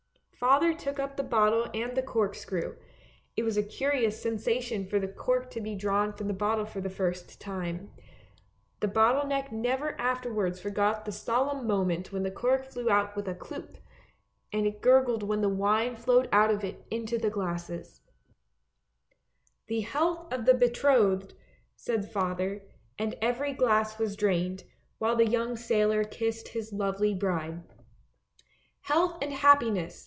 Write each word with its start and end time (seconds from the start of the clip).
Father 0.41 0.73
took 0.73 0.97
up 0.97 1.15
the 1.17 1.21
bottle 1.23 1.67
and 1.71 1.95
the 1.95 2.01
cork 2.01 2.33
screw— 2.33 2.75
it 3.37 3.43
was 3.43 3.57
a 3.57 3.61
curious 3.63 4.19
sensation 4.19 4.87
for 4.87 4.97
the 4.97 5.07
cork 5.07 5.51
to 5.51 5.61
be 5.61 5.75
drawn 5.75 6.13
from 6.13 6.25
the 6.27 6.33
bottle 6.33 6.65
for 6.65 6.81
the 6.81 6.89
first 6.89 7.39
time. 7.39 7.91
The 8.79 8.87
bottle 8.87 9.23
neck 9.27 9.51
never 9.51 9.93
afterwards 10.01 10.59
forgot 10.59 11.05
the 11.05 11.11
solemn 11.11 11.67
moment 11.67 12.11
when 12.11 12.23
the 12.23 12.31
cork 12.31 12.65
flew 12.65 12.89
out 12.89 13.15
with 13.15 13.27
a" 13.27 13.35
kloop," 13.35 13.75
and 14.51 14.65
it 14.65 14.81
gurgled 14.81 15.21
when 15.21 15.41
the 15.41 15.47
wine 15.47 15.95
flowed 15.95 16.27
out 16.31 16.49
of 16.49 16.63
it 16.63 16.87
into 16.89 17.19
the 17.19 17.29
glasses. 17.29 18.01
86 19.67 19.67
ANDERSEN'S 19.67 19.67
FAIRY 19.67 19.67
TALES" 19.67 19.67
The 20.17 20.21
health 20.21 20.33
of 20.33 20.45
the 20.47 20.53
betrothed," 20.55 21.33
said 21.75 22.11
father, 22.11 22.63
and 22.97 23.15
every 23.21 23.53
glass 23.53 23.99
was 23.99 24.15
drained, 24.15 24.63
while 24.97 25.15
the 25.15 25.29
young 25.29 25.55
sailor 25.55 26.03
kissed 26.03 26.47
his 26.47 26.73
lovely 26.73 27.13
bride." 27.13 27.61
Health 28.91 29.19
and 29.21 29.31
happiness! 29.33 29.99